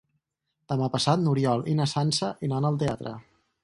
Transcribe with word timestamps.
Demà 0.73 0.87
passat 0.95 1.23
n'Oriol 1.25 1.63
i 1.75 1.79
na 1.83 1.89
Sança 1.95 2.35
iran 2.51 2.71
al 2.73 2.85
teatre. 2.87 3.19